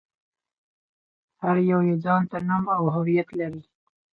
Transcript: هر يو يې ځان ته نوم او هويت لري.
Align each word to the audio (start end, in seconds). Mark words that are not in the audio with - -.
هر 1.41 1.55
يو 1.69 1.79
يې 1.87 1.95
ځان 2.03 2.21
ته 2.31 2.37
نوم 2.47 2.65
او 2.77 2.83
هويت 2.95 3.29
لري. 3.39 3.61